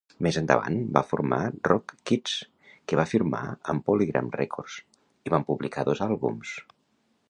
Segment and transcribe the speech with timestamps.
[0.25, 1.39] Més endavant van formar
[1.69, 2.33] Rock Kids
[2.71, 3.43] que va firmar
[3.75, 4.83] amb Polygram Records
[5.29, 6.61] i van publicar dos àlbums.